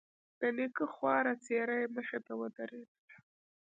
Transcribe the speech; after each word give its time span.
د 0.39 0.41
نيکه 0.57 0.85
خواره 0.93 1.33
څېره 1.45 1.75
يې 1.81 1.87
مخې 1.95 2.19
ته 2.25 2.33
ودرېدله. 2.39 3.17